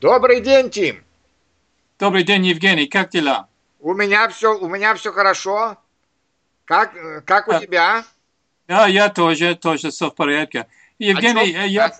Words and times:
Добрый 0.00 0.40
день, 0.40 0.70
Тим. 0.70 1.04
Добрый 1.98 2.22
день, 2.22 2.46
Евгений. 2.46 2.86
Как 2.86 3.10
дела? 3.10 3.48
У 3.80 3.92
меня 3.92 4.30
все, 4.30 4.56
у 4.58 4.66
меня 4.66 4.94
все 4.94 5.12
хорошо. 5.12 5.76
Как, 6.64 6.94
как 7.26 7.48
у 7.48 7.52
А. 7.52 7.60
тебя? 7.60 8.04
Да, 8.66 8.86
я 8.86 9.10
тоже, 9.10 9.54
тоже 9.56 9.90
все 9.90 10.08
в 10.10 10.14
порядке. 10.14 10.66
Евгений, 10.98 11.52
чё? 11.52 11.58
э, 11.58 11.66
я, 11.66 11.92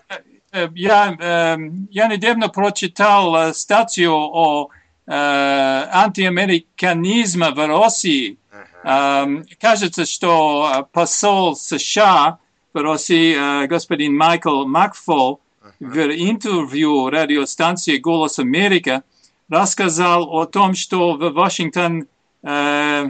э, 0.52 0.68
я, 0.74 1.14
э, 1.18 1.56
я 1.90 2.06
недавно 2.06 2.48
прочитал 2.48 3.36
э, 3.36 3.52
статью 3.52 4.14
о 4.14 4.70
э, 5.06 5.12
антиамериканизме 5.12 7.50
в 7.50 7.66
России. 7.66 8.38
Эм, 8.82 9.44
Кажется, 9.60 10.06
что 10.06 10.72
э, 10.74 10.84
посол 10.92 11.54
США 11.54 12.38
в 12.72 12.82
России, 12.82 13.36
э, 13.36 13.66
господин 13.66 14.16
Майкл 14.16 14.64
Макфол, 14.64 15.42
в 15.78 15.98
интервью 15.98 17.10
радиостанции 17.10 17.98
«Голос 17.98 18.38
Америка» 18.38 19.02
рассказал 19.48 20.24
о 20.32 20.46
том, 20.46 20.74
что 20.74 21.14
в 21.14 21.32
Вашингтон, 21.32 22.06
э, 22.42 23.06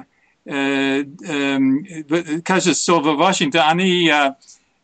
э, 0.46 1.04
эм, 1.04 1.84
в- 2.08 2.42
кажется, 2.42 2.94
в 2.94 3.16
Вашингтон 3.16 3.62
они 3.66 4.08
э, 4.08 4.34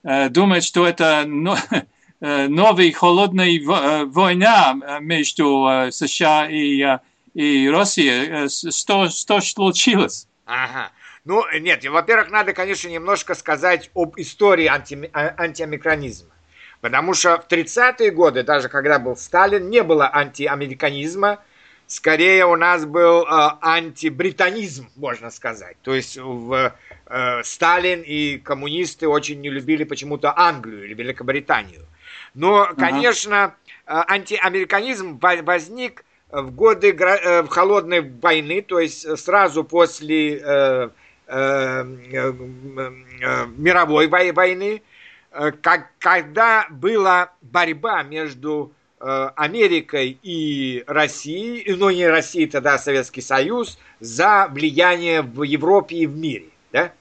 э, 0.04 0.28
думают, 0.28 0.64
что 0.64 0.86
это 0.86 1.24
но- 1.26 1.56
э, 2.20 2.48
новая 2.48 2.92
холодная 2.92 3.58
э, 3.58 4.04
война 4.04 4.76
э, 4.80 5.00
между 5.00 5.66
э, 5.66 5.90
США 5.90 6.48
и, 6.48 6.80
э, 6.82 6.98
и 7.34 7.68
Россией. 7.68 8.46
Э, 8.46 8.48
Что, 8.48 9.08
что 9.08 9.40
случилось? 9.40 10.28
Ага. 10.44 10.90
Ну, 11.24 11.42
нет, 11.58 11.84
во-первых, 11.88 12.30
надо, 12.30 12.52
конечно, 12.52 12.88
немножко 12.88 13.34
сказать 13.34 13.90
об 13.94 14.14
истории 14.18 14.66
анти, 14.66 15.10
а- 15.12 15.34
антиамериканизма. 15.38 16.30
Потому 16.80 17.14
что 17.14 17.38
в 17.38 17.52
30-е 17.52 18.10
годы, 18.10 18.42
даже 18.42 18.68
когда 18.68 18.98
был 18.98 19.16
Сталин, 19.16 19.68
не 19.70 19.82
было 19.82 20.10
антиамериканизма. 20.12 21.38
Скорее 21.88 22.46
у 22.46 22.56
нас 22.56 22.84
был 22.84 23.22
э, 23.24 23.48
антибританизм, 23.60 24.88
можно 24.96 25.30
сказать. 25.30 25.76
То 25.82 25.94
есть 25.94 26.16
в, 26.18 26.72
э, 27.06 27.42
Сталин 27.44 28.02
и 28.02 28.38
коммунисты 28.38 29.06
очень 29.08 29.40
не 29.40 29.50
любили 29.50 29.84
почему-то 29.84 30.36
Англию 30.36 30.84
или 30.84 30.94
Великобританию. 30.94 31.86
Но, 32.34 32.66
конечно, 32.76 33.54
э, 33.86 34.02
антиамериканизм 34.08 35.18
во- 35.18 35.42
возник 35.42 36.04
в 36.32 36.50
годы 36.50 36.92
э, 36.92 37.42
в 37.42 37.48
холодной 37.48 38.00
войны, 38.00 38.62
то 38.62 38.80
есть 38.80 39.18
сразу 39.18 39.62
после 39.62 40.38
э, 40.38 40.88
э, 41.28 41.84
э, 42.12 42.32
э, 43.22 43.46
мировой 43.56 44.08
вой- 44.08 44.32
войны, 44.32 44.82
как, 45.60 45.90
когда 45.98 46.66
была 46.70 47.32
борьба 47.42 48.02
между 48.02 48.72
э, 49.00 49.30
Америкой 49.36 50.18
и 50.22 50.84
Россией, 50.86 51.74
ну 51.74 51.90
не 51.90 52.06
Россией, 52.06 52.46
тогда 52.46 52.78
Советский 52.78 53.20
Союз, 53.20 53.78
за 54.00 54.48
влияние 54.50 55.22
в 55.22 55.42
Европе 55.42 55.96
и 55.96 56.06
в 56.06 56.16
мире. 56.16 56.46
Да? 56.72 56.92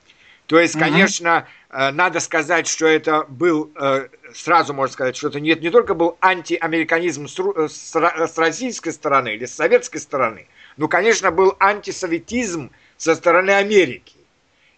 То 0.47 0.59
есть, 0.59 0.75
Мгм. 0.75 0.83
конечно, 0.83 1.47
э, 1.69 1.91
надо 1.91 2.19
сказать, 2.19 2.67
что 2.67 2.85
это 2.85 3.25
был, 3.27 3.71
э, 3.75 4.07
сразу 4.33 4.73
можно 4.73 4.93
сказать, 4.93 5.15
что 5.15 5.29
это 5.29 5.39
не, 5.39 5.55
не 5.55 5.69
только 5.69 5.93
был 5.93 6.17
антиамериканизм 6.21 7.25
э, 7.25 7.67
с 7.67 8.37
российской 8.37 8.91
стороны 8.91 9.35
или 9.35 9.45
с 9.45 9.55
советской 9.55 9.99
стороны, 9.99 10.47
но, 10.77 10.87
конечно, 10.87 11.31
был 11.31 11.55
антисоветизм 11.59 12.69
со 12.97 13.15
стороны 13.15 13.51
Америки. 13.51 14.15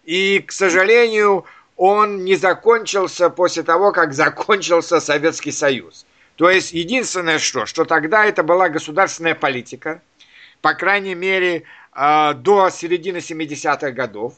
И, 0.04 0.42
к 0.46 0.52
сожалению, 0.52 1.44
он 1.78 2.24
не 2.24 2.34
закончился 2.34 3.30
после 3.30 3.62
того, 3.62 3.92
как 3.92 4.12
закончился 4.12 5.00
Советский 5.00 5.52
Союз. 5.52 6.04
То 6.36 6.50
есть, 6.50 6.72
единственное 6.72 7.38
что, 7.38 7.66
что 7.66 7.84
тогда 7.84 8.26
это 8.26 8.42
была 8.42 8.68
государственная 8.68 9.34
политика, 9.34 10.02
по 10.60 10.74
крайней 10.74 11.14
мере, 11.14 11.62
э, 11.94 12.34
до 12.34 12.68
середины 12.70 13.18
70-х 13.18 13.92
годов. 13.92 14.34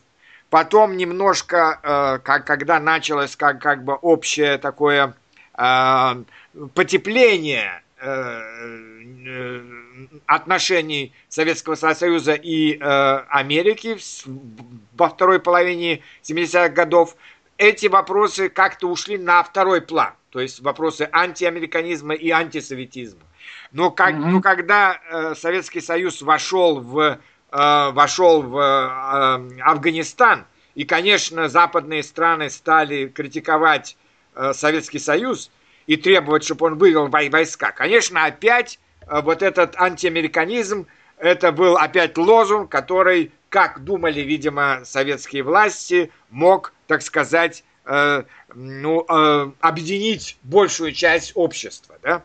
Потом 0.50 0.96
немножко, 0.96 1.80
э, 1.82 2.18
как, 2.22 2.46
когда 2.46 2.78
началось 2.78 3.36
как, 3.36 3.60
как 3.60 3.84
бы 3.84 3.94
общее 3.94 4.58
такое 4.58 5.14
э, 5.58 6.24
потепление 6.74 7.82
отношений 10.26 11.12
Советского 11.28 11.74
Союза 11.74 12.34
и 12.34 12.76
э, 12.76 12.80
Америки 13.28 13.96
во 14.96 15.08
второй 15.08 15.40
половине 15.40 16.02
70-х 16.22 16.68
годов, 16.70 17.16
эти 17.58 17.86
вопросы 17.86 18.48
как-то 18.48 18.88
ушли 18.88 19.18
на 19.18 19.42
второй 19.42 19.80
план. 19.82 20.12
То 20.30 20.40
есть 20.40 20.60
вопросы 20.60 21.08
антиамериканизма 21.12 22.14
и 22.14 22.30
антисоветизма. 22.30 23.20
Но, 23.72 23.90
как, 23.90 24.14
Мгм. 24.14 24.32
но 24.32 24.40
когда 24.40 24.98
э, 25.10 25.34
Советский 25.36 25.80
Союз 25.80 26.22
вошел 26.22 26.80
в, 26.80 26.98
э, 27.52 27.90
вошел 27.90 28.42
в 28.42 28.56
э, 28.58 29.60
Афганистан, 29.62 30.46
и, 30.74 30.84
конечно, 30.84 31.48
западные 31.48 32.02
страны 32.02 32.48
стали 32.48 33.08
критиковать 33.08 33.96
э, 34.34 34.52
Советский 34.54 34.98
Союз 35.00 35.50
и 35.86 35.96
требовать, 35.96 36.44
чтобы 36.44 36.66
он 36.66 36.78
вывел 36.78 37.08
вой- 37.08 37.28
войска, 37.28 37.72
конечно, 37.72 38.24
опять 38.24 38.78
вот 39.10 39.42
этот 39.42 39.74
антиамериканизм, 39.76 40.86
это 41.18 41.52
был 41.52 41.76
опять 41.76 42.16
лозунг, 42.16 42.70
который, 42.70 43.32
как 43.48 43.84
думали, 43.84 44.20
видимо, 44.20 44.80
советские 44.84 45.42
власти, 45.42 46.10
мог, 46.30 46.72
так 46.86 47.02
сказать, 47.02 47.64
э, 47.84 48.22
ну, 48.54 49.04
э, 49.08 49.50
объединить 49.60 50.38
большую 50.42 50.92
часть 50.92 51.32
общества, 51.34 51.96
да? 52.02 52.22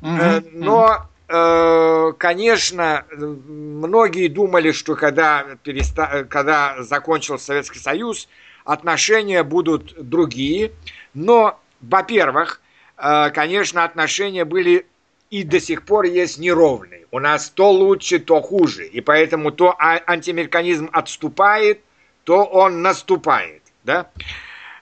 Мгм. 0.00 0.44
Но, 0.52 1.08
э, 1.28 2.12
конечно, 2.18 3.04
многие 3.10 4.28
думали, 4.28 4.72
что 4.72 4.94
когда, 4.94 5.44
переста... 5.62 6.26
когда 6.28 6.82
закончился 6.82 7.46
Советский 7.46 7.78
Союз, 7.78 8.28
отношения 8.64 9.42
будут 9.42 9.94
другие. 9.96 10.72
Но, 11.14 11.60
во-первых, 11.80 12.60
э, 12.98 13.30
конечно, 13.30 13.84
отношения 13.84 14.44
были 14.44 14.86
и 15.30 15.42
до 15.42 15.60
сих 15.60 15.84
пор 15.84 16.04
есть 16.04 16.38
неровные. 16.38 17.06
У 17.10 17.18
нас 17.18 17.50
то 17.50 17.70
лучше, 17.70 18.18
то 18.18 18.40
хуже. 18.40 18.86
И 18.86 19.00
поэтому 19.00 19.50
то 19.50 19.74
а- 19.78 20.02
антиамериканизм 20.06 20.88
отступает, 20.92 21.80
то 22.24 22.44
он 22.44 22.82
наступает. 22.82 23.62
Да? 23.84 24.10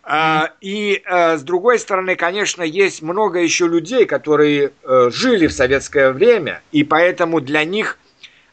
А, 0.02 0.52
И 0.60 1.02
э, 1.04 1.36
с 1.38 1.42
другой 1.42 1.78
стороны, 1.78 2.16
конечно, 2.16 2.62
есть 2.62 3.02
много 3.02 3.40
еще 3.40 3.66
людей, 3.66 4.04
которые 4.04 4.72
э, 4.82 5.10
жили 5.10 5.46
в 5.46 5.52
советское 5.52 6.12
время, 6.12 6.62
и 6.72 6.84
поэтому 6.84 7.40
для 7.40 7.64
них 7.64 7.98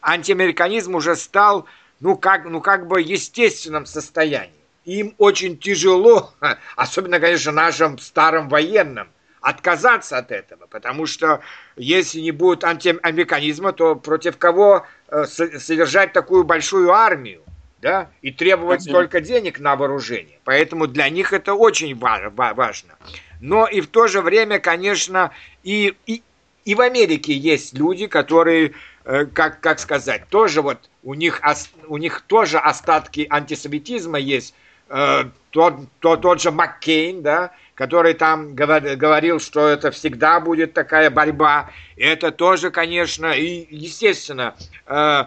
антиамериканизм 0.01 0.95
уже 0.95 1.15
стал, 1.15 1.65
ну 1.99 2.15
как, 2.15 2.45
ну 2.45 2.61
как 2.61 2.87
бы 2.87 3.01
естественном 3.01 3.85
состоянии. 3.85 4.53
Им 4.85 5.13
очень 5.17 5.57
тяжело, 5.57 6.33
особенно, 6.75 7.19
конечно, 7.19 7.51
нашим 7.51 7.99
старым 7.99 8.47
военным, 8.47 9.09
отказаться 9.41 10.17
от 10.17 10.31
этого, 10.31 10.67
потому 10.67 11.05
что 11.05 11.41
если 11.75 12.19
не 12.21 12.31
будет 12.31 12.63
антиамериканизма, 12.63 13.73
то 13.73 13.95
против 13.95 14.37
кого 14.37 14.85
э, 15.09 15.25
со- 15.25 15.59
содержать 15.59 16.13
такую 16.13 16.43
большую 16.43 16.91
армию? 16.91 17.41
да, 17.81 18.11
и 18.21 18.31
требовать 18.31 18.81
Конечно. 18.81 18.91
столько 18.91 19.21
денег 19.21 19.59
на 19.59 19.75
вооружение. 19.75 20.37
Поэтому 20.43 20.85
для 20.85 21.09
них 21.09 21.33
это 21.33 21.55
очень 21.55 21.95
ва- 21.95 22.29
ва- 22.29 22.53
важно. 22.53 22.93
Но 23.39 23.65
и 23.65 23.81
в 23.81 23.87
то 23.87 24.05
же 24.07 24.21
время, 24.21 24.59
конечно, 24.59 25.31
и, 25.63 25.95
и, 26.05 26.21
и 26.63 26.75
в 26.75 26.81
Америке 26.81 27.33
есть 27.33 27.73
люди, 27.73 28.05
которые, 28.05 28.73
э, 29.03 29.25
как, 29.25 29.61
как 29.61 29.79
сказать, 29.79 30.27
тоже 30.29 30.61
вот 30.61 30.91
у 31.01 31.15
них, 31.15 31.41
у 31.87 31.97
них 31.97 32.21
тоже 32.21 32.59
остатки 32.59 33.25
антисоветизма 33.27 34.19
есть. 34.19 34.53
Э, 34.93 35.23
тот, 35.51 35.75
тот, 35.99 36.21
тот 36.21 36.41
же 36.41 36.51
Маккейн, 36.51 37.21
да, 37.21 37.51
который 37.75 38.13
там 38.13 38.53
говор- 38.53 38.95
говорил, 38.97 39.39
что 39.39 39.67
это 39.67 39.89
всегда 39.91 40.41
будет 40.41 40.73
такая 40.73 41.09
борьба. 41.09 41.69
Это 41.95 42.31
тоже, 42.31 42.71
конечно, 42.71 43.31
и 43.31 43.65
естественно, 43.73 44.53
э, 44.87 45.25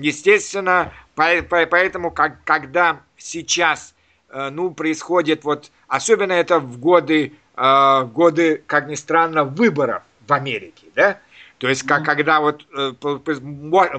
естественно, 0.00 0.92
по- 1.14 1.42
по- 1.42 1.66
поэтому, 1.66 2.10
как, 2.10 2.42
когда 2.44 3.00
сейчас, 3.18 3.94
э, 4.30 4.48
ну, 4.50 4.70
происходит 4.70 5.44
вот, 5.44 5.70
особенно 5.88 6.32
это 6.32 6.58
в 6.58 6.78
годы, 6.78 7.34
э, 7.54 8.02
годы, 8.04 8.62
как 8.66 8.88
ни 8.88 8.94
странно, 8.94 9.44
выборов 9.44 10.02
в 10.26 10.32
Америке, 10.32 10.86
да, 10.94 11.18
то 11.62 11.68
есть, 11.68 11.84
как, 11.84 12.04
когда 12.04 12.40
вот 12.40 12.66
э, 12.76 12.92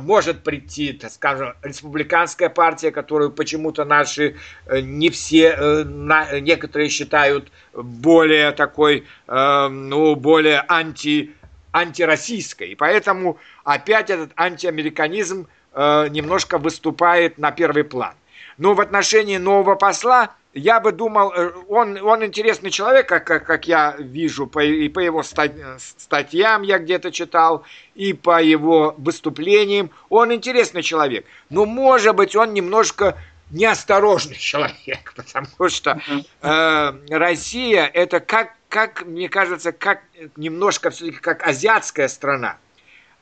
может 0.01 0.43
прийти, 0.43 0.91
так 0.91 1.09
скажем, 1.13 1.53
республиканская 1.61 2.49
партия, 2.49 2.91
которую 2.91 3.31
почему-то 3.31 3.85
наши 3.85 4.35
э, 4.65 4.81
не 4.81 5.09
все, 5.09 5.55
э, 5.57 6.39
некоторые 6.41 6.89
считают 6.89 7.53
более 7.71 8.51
такой, 8.51 9.05
ну, 9.27 10.15
более 10.17 10.65
анти, 10.67 11.31
антироссийской. 11.71 12.71
И 12.71 12.75
поэтому 12.75 13.37
опять 13.63 14.09
этот 14.09 14.31
антиамериканизм 14.35 15.47
немножко 15.73 16.57
выступает 16.57 17.37
на 17.37 17.51
первый 17.51 17.85
план. 17.85 18.13
Но 18.57 18.73
в 18.73 18.81
отношении 18.81 19.37
нового 19.37 19.75
посла 19.75 20.35
я 20.53 20.79
бы 20.79 20.91
думал, 20.91 21.33
э, 21.33 21.51
он, 21.67 21.97
он 22.01 22.23
интересный 22.23 22.69
человек, 22.69 23.07
как, 23.07 23.25
как, 23.25 23.45
как 23.45 23.67
я 23.67 23.95
вижу, 23.97 24.47
по, 24.47 24.63
и 24.63 24.87
по 24.87 24.99
его 24.99 25.23
статьям 25.23 26.61
я 26.61 26.77
где-то 26.77 27.11
читал, 27.11 27.63
и 27.95 28.13
по 28.13 28.41
его 28.41 28.93
выступлениям. 28.97 29.89
Он 30.09 30.33
интересный 30.33 30.83
человек. 30.83 31.25
Но, 31.49 31.65
может 31.65 32.15
быть, 32.15 32.35
он 32.35 32.53
немножко 32.53 33.17
неосторожный 33.49 34.35
человек, 34.37 35.13
потому 35.15 35.69
что 35.69 35.99
э, 36.41 36.93
Россия 37.09 37.89
это 37.91 38.19
как, 38.19 38.53
как, 38.69 39.05
мне 39.05 39.29
кажется, 39.29 39.71
как 39.71 40.03
немножко 40.35 40.91
все-таки 40.91 41.17
как 41.17 41.45
азиатская 41.47 42.07
страна. 42.07 42.57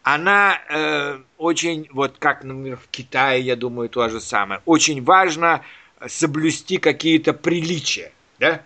Она 0.03 0.59
э, 0.67 1.19
очень, 1.37 1.87
вот 1.91 2.15
как, 2.17 2.43
например, 2.43 2.77
в 2.77 2.87
Китае, 2.89 3.41
я 3.41 3.55
думаю, 3.55 3.87
то 3.87 4.09
же 4.09 4.19
самое, 4.19 4.61
очень 4.65 5.03
важно 5.03 5.61
соблюсти 6.07 6.77
какие-то 6.77 7.33
приличия, 7.33 8.11
да? 8.39 8.61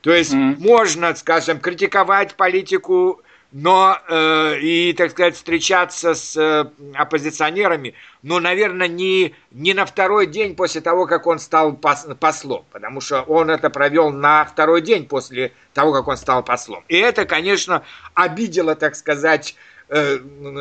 То 0.00 0.12
есть 0.12 0.32
mm-hmm. 0.32 0.56
можно, 0.60 1.14
скажем, 1.14 1.60
критиковать 1.60 2.34
политику, 2.34 3.20
но 3.50 3.98
э, 4.08 4.58
и, 4.60 4.92
так 4.92 5.10
сказать, 5.10 5.34
встречаться 5.34 6.14
с 6.14 6.36
э, 6.36 6.66
оппозиционерами, 6.94 7.94
но, 8.22 8.40
наверное, 8.40 8.88
не, 8.88 9.34
не 9.50 9.72
на 9.72 9.86
второй 9.86 10.26
день 10.26 10.54
после 10.54 10.82
того, 10.82 11.06
как 11.06 11.26
он 11.26 11.38
стал 11.38 11.72
пос, 11.72 12.06
послом, 12.20 12.64
потому 12.70 13.00
что 13.00 13.22
он 13.22 13.50
это 13.50 13.70
провел 13.70 14.10
на 14.10 14.44
второй 14.44 14.82
день 14.82 15.06
после 15.06 15.52
того, 15.72 15.92
как 15.92 16.08
он 16.08 16.18
стал 16.18 16.44
послом. 16.44 16.84
И 16.88 16.96
это, 16.96 17.24
конечно, 17.24 17.82
обидело, 18.12 18.74
так 18.74 18.94
сказать, 18.94 19.56
э, 19.88 20.18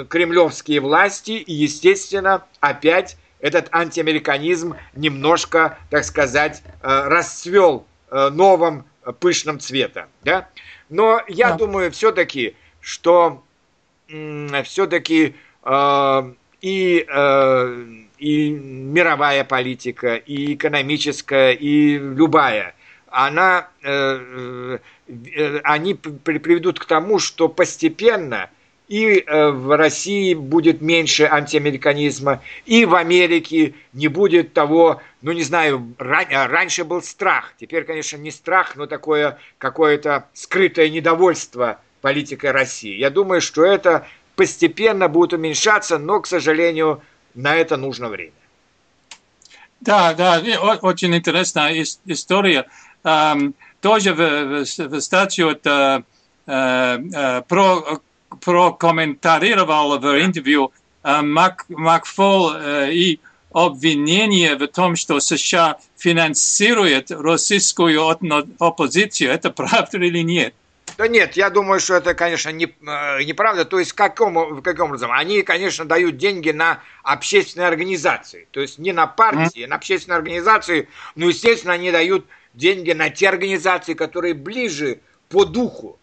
кремлевские 0.09 0.79
власти, 0.79 1.31
и, 1.31 1.53
естественно, 1.53 2.45
опять 2.62 3.18
этот 3.39 3.68
антиамериканизм 3.72 4.75
немножко, 4.94 5.78
так 5.89 6.04
сказать, 6.04 6.63
э, 6.81 7.07
расцвел 7.07 7.86
э, 8.10 8.30
новым 8.30 8.86
э, 9.06 9.13
пышным 9.13 9.60
цветом. 9.60 10.06
Да? 10.24 10.50
Но 10.89 11.22
я 11.28 11.51
да. 11.51 11.57
думаю 11.57 11.92
все-таки, 11.92 12.56
что 12.81 13.44
все-таки 14.63 15.36
и, 16.62 17.07
и 18.18 18.50
мировая 18.50 19.44
политика, 19.44 20.16
и 20.16 20.54
экономическая, 20.54 21.51
и 21.51 21.98
любая, 21.98 22.74
она, 23.10 23.68
они 23.84 25.94
приведут 25.94 26.80
к 26.80 26.86
тому, 26.86 27.19
что 27.19 27.50
постепенно 27.50 28.50
и 28.88 29.19
э, 29.19 29.50
в 29.50 29.75
России 29.75 30.34
будет 30.34 30.81
меньше 30.81 31.25
антиамериканизма, 31.25 32.42
и 32.66 32.86
в 32.86 32.95
Америке 32.95 33.74
не 33.94 34.07
будет 34.07 34.54
того, 34.54 35.01
ну 35.22 35.34
не 35.34 35.44
знаю, 35.44 35.94
ран, 35.98 36.25
э, 36.30 36.45
раньше 36.48 36.86
был 36.86 37.01
страх, 37.01 37.54
теперь, 37.60 37.84
конечно, 37.84 38.18
не 38.18 38.31
страх, 38.31 38.75
но 38.75 38.88
такое 38.88 39.39
какое-то 39.57 40.28
скрытое 40.34 40.89
недовольство 40.89 41.80
политикой 42.01 42.51
России. 42.51 42.95
Я 42.95 43.10
думаю, 43.10 43.42
что 43.42 43.66
это 43.66 44.07
постепенно 44.36 45.10
будет 45.10 45.34
уменьшаться, 45.34 45.98
но, 45.98 46.22
к 46.22 46.28
сожалению, 46.28 47.01
на 47.34 47.56
это 47.56 47.75
нужно 47.75 48.07
время. 48.07 48.31
Да, 49.81 50.13
да, 50.13 50.42
очень 50.81 51.16
интересная 51.16 51.86
история. 52.06 52.66
Um, 53.04 53.54
тоже 53.80 54.13
в, 54.13 54.66
в, 54.66 54.80
в 54.80 55.00
статью 55.01 55.51
это 55.51 56.04
uh, 56.48 57.00
uh, 57.00 57.45
про 57.48 58.01
прокомментарировал 58.41 60.00
в 60.00 60.06
интервью 60.21 60.71
Мак, 61.03 61.65
Макфол 61.69 62.53
и 62.89 63.19
обвинение 63.53 64.56
в 64.56 64.68
том, 64.68 64.95
что 64.95 65.19
США 65.19 65.77
финансирует 65.97 67.12
российскую 67.12 68.07
оппозицию. 68.59 69.31
Это 69.31 69.50
правда 69.51 69.97
или 69.97 70.19
нет? 70.19 70.53
Да 70.97 71.07
нет, 71.07 71.38
я 71.38 71.50
думаю, 71.50 71.79
что 71.79 71.95
это, 71.95 72.15
конечно, 72.15 72.50
не, 72.50 72.65
неправда. 73.25 73.65
То 73.65 73.77
есть, 73.77 73.94
каком, 73.94 74.62
каким 74.63 74.85
образом? 74.85 75.12
Они, 75.12 75.44
конечно, 75.44 75.85
дают 75.85 76.18
деньги 76.18 76.50
на 76.50 76.81
общественные 77.03 77.68
организации. 77.68 78.47
То 78.51 78.62
есть, 78.62 78.79
не 78.79 78.94
на 78.94 79.06
партии, 79.06 79.65
mm. 79.65 79.68
на 79.68 79.75
общественные 79.75 80.18
организации. 80.18 80.89
Но, 81.15 81.27
естественно, 81.27 81.74
они 81.74 81.91
дают 81.91 82.25
деньги 82.56 82.94
на 82.94 83.09
те 83.12 83.29
организации, 83.29 83.94
которые 83.94 84.33
ближе 84.33 85.00
по 85.29 85.45
духу 85.45 86.00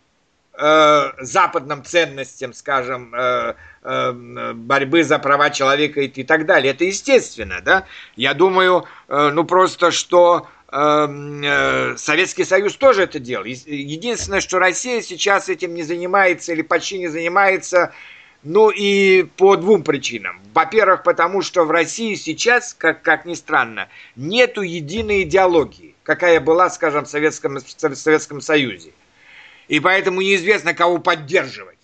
э, 0.56 1.12
западным 1.20 1.84
ценностям, 1.84 2.52
скажем, 2.52 3.14
э, 3.14 3.54
э, 3.82 4.52
борьбы 4.54 5.04
за 5.04 5.18
права 5.18 5.50
человека 5.50 6.00
и, 6.00 6.06
и 6.06 6.24
так 6.24 6.46
далее. 6.46 6.72
Это 6.72 6.84
естественно, 6.84 7.60
да? 7.60 7.86
Я 8.16 8.34
думаю, 8.34 8.86
э, 9.08 9.30
ну 9.32 9.44
просто 9.44 9.90
что 9.90 10.46
э, 10.70 10.76
э, 10.76 11.96
Советский 11.96 12.44
Союз 12.44 12.76
тоже 12.76 13.02
это 13.02 13.18
делал. 13.18 13.44
Единственное, 13.44 14.40
что 14.40 14.58
Россия 14.58 15.02
сейчас 15.02 15.48
этим 15.48 15.74
не 15.74 15.82
занимается 15.82 16.52
или 16.52 16.62
почти 16.62 16.98
не 16.98 17.08
занимается, 17.08 17.92
ну 18.42 18.70
и 18.70 19.22
по 19.36 19.56
двум 19.56 19.82
причинам. 19.82 20.40
Во-первых, 20.52 21.02
потому 21.02 21.42
что 21.42 21.64
в 21.64 21.70
России 21.70 22.14
сейчас, 22.14 22.74
как, 22.74 23.02
как 23.02 23.24
ни 23.24 23.34
странно, 23.34 23.88
нету 24.16 24.60
единой 24.60 25.22
идеологии, 25.22 25.94
какая 26.02 26.40
была, 26.40 26.68
скажем, 26.70 27.06
в 27.06 27.08
Советском, 27.08 27.56
в 27.56 27.94
Советском 27.96 28.40
Союзе 28.40 28.92
и 29.69 29.81
поэтому 29.81 30.20
неизвестно, 30.20 30.75
кого 30.75 30.99
поддерживать. 30.99 31.78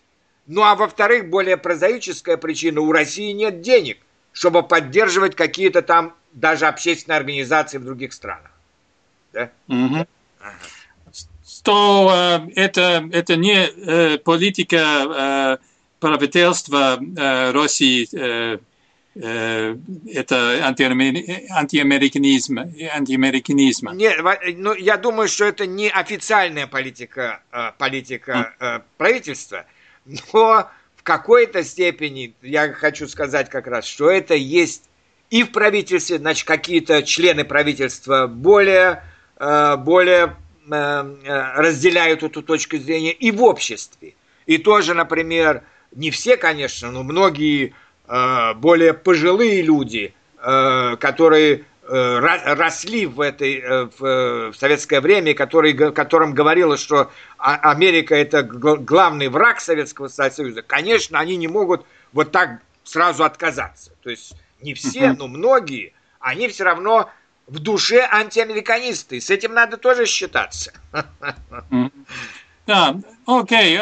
Ну 0.46 0.62
а 0.62 0.74
во-вторых, 0.74 1.30
более 1.30 1.56
прозаическая 1.56 2.36
причина, 2.36 2.80
у 2.80 2.92
России 2.92 3.32
нет 3.32 3.60
денег, 3.60 3.98
чтобы 4.32 4.62
поддерживать 4.62 5.36
какие-то 5.36 5.82
там 5.82 6.14
даже 6.32 6.66
общественные 6.66 7.18
организации 7.18 7.78
в 7.78 7.84
других 7.84 8.12
странах. 8.12 8.50
Да? 9.32 9.50
Угу. 9.68 10.06
Ага. 10.40 10.54
Что 11.44 12.10
э, 12.12 12.50
это, 12.56 13.08
это 13.12 13.36
не 13.36 13.54
э, 13.54 14.18
политика 14.18 14.76
э, 14.76 15.56
правительства 16.00 16.98
э, 16.98 17.50
России 17.52 18.08
Э, 18.12 18.58
это 19.14 20.60
антиамериканизм, 20.64 22.58
антиамериканизм. 22.58 23.90
Не, 23.90 24.14
ну, 24.56 24.72
я 24.74 24.96
думаю, 24.96 25.28
что 25.28 25.46
это 25.46 25.66
не 25.66 25.88
официальная 25.90 26.68
политика, 26.68 27.42
э, 27.50 27.72
политика 27.76 28.54
mm. 28.60 28.82
правительства, 28.98 29.66
но 30.32 30.70
в 30.96 31.02
какой-то 31.02 31.64
степени 31.64 32.34
я 32.40 32.72
хочу 32.72 33.08
сказать 33.08 33.50
как 33.50 33.66
раз, 33.66 33.84
что 33.84 34.08
это 34.08 34.34
есть 34.34 34.84
и 35.28 35.42
в 35.42 35.50
правительстве, 35.50 36.18
значит, 36.18 36.46
какие-то 36.46 37.02
члены 37.02 37.44
правительства 37.44 38.26
более, 38.26 39.04
более 39.38 40.36
разделяют 40.66 42.24
эту 42.24 42.42
точку 42.42 42.78
зрения, 42.78 43.12
и 43.12 43.30
в 43.30 43.44
обществе. 43.44 44.14
И 44.46 44.58
тоже, 44.58 44.92
например, 44.92 45.62
не 45.92 46.10
все, 46.10 46.36
конечно, 46.36 46.90
но 46.90 47.04
многие 47.04 47.66
Э, 47.66 47.89
более 48.54 48.94
пожилые 48.94 49.62
люди, 49.62 50.14
э, 50.42 50.96
которые 50.98 51.64
э, 51.82 52.18
росли 52.18 53.06
в 53.06 53.20
этой 53.20 53.62
в 53.98 54.52
советское 54.54 55.00
время, 55.00 55.34
который, 55.34 55.74
которым 55.92 56.34
говорилось, 56.34 56.80
что 56.80 57.10
а, 57.38 57.70
Америка 57.70 58.14
это 58.14 58.42
главный 58.42 59.28
враг 59.28 59.60
Советского 59.60 60.08
Союза, 60.08 60.62
конечно, 60.62 61.18
они 61.18 61.36
не 61.36 61.48
могут 61.48 61.84
вот 62.12 62.32
так 62.32 62.60
сразу 62.84 63.24
отказаться. 63.24 63.92
То 64.02 64.10
есть 64.10 64.34
не 64.60 64.74
все, 64.74 65.12
но 65.12 65.28
многие, 65.28 65.92
они 66.18 66.48
все 66.48 66.64
равно 66.64 67.10
в 67.46 67.58
душе 67.58 68.06
антиамериканисты. 68.10 69.20
С 69.20 69.30
этим 69.30 69.54
надо 69.54 69.76
тоже 69.76 70.06
считаться. 70.06 70.72
Да, 72.66 73.00
окей, 73.26 73.78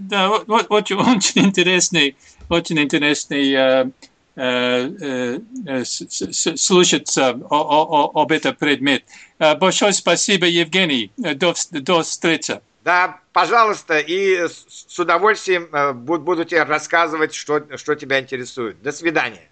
да, 0.00 0.30
очень, 0.30 0.96
очень 0.96 1.44
интересный 1.44 2.16
очень 2.48 2.78
интересный 2.78 3.52
э, 3.52 3.90
э, 4.36 5.38
э, 5.66 5.84
слушаться 5.84 7.38
об 7.50 8.32
этом 8.32 8.54
предмет. 8.54 9.04
Большое 9.38 9.92
спасибо, 9.92 10.46
Евгений. 10.46 11.10
До, 11.16 11.54
до 11.70 12.02
встречи. 12.02 12.60
Да, 12.84 13.20
пожалуйста, 13.32 13.98
и 13.98 14.46
с 14.46 14.98
удовольствием 14.98 15.68
буду 16.04 16.44
тебе 16.44 16.62
рассказывать, 16.62 17.34
что, 17.34 17.64
что 17.76 17.94
тебя 17.96 18.20
интересует. 18.20 18.80
До 18.82 18.92
свидания. 18.92 19.50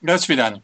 До 0.00 0.18
свидания. 0.18 0.62